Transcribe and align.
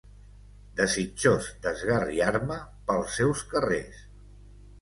Desitjós 0.79 1.51
d'esgarriar-me 1.67 2.57
pels 2.89 3.15
seus 3.21 3.45
carrers 3.55 4.05